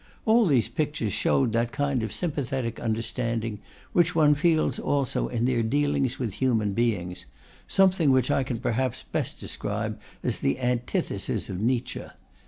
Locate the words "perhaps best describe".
8.57-9.99